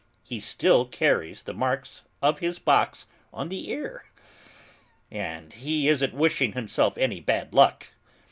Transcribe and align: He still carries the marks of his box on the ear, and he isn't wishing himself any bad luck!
He 0.23 0.39
still 0.39 0.85
carries 0.87 1.43
the 1.43 1.53
marks 1.53 2.01
of 2.23 2.39
his 2.39 2.57
box 2.57 3.05
on 3.31 3.49
the 3.49 3.69
ear, 3.69 4.05
and 5.11 5.53
he 5.53 5.87
isn't 5.89 6.15
wishing 6.15 6.53
himself 6.53 6.97
any 6.97 7.19
bad 7.19 7.53
luck! 7.53 7.85